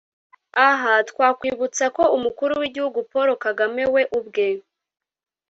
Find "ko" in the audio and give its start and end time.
1.95-2.03